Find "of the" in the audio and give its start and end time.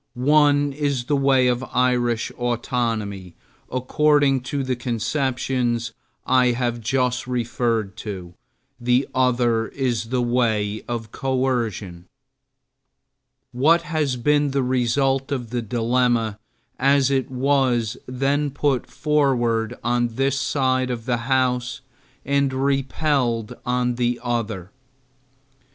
15.31-15.61, 20.89-21.17